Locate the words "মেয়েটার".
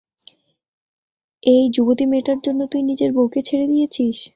2.11-2.39